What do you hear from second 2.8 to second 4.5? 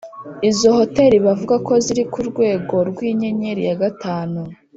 rw’inyenyeri ya gatanu